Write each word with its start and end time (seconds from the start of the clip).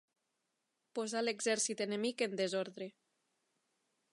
Posar 0.99 1.21
l'exèrcit 1.25 1.83
enemic 1.87 2.25
en 2.29 2.35
desordre. 2.41 2.89